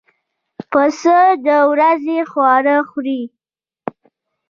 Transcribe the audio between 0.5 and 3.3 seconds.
پسه د ورځې خواړه خوري.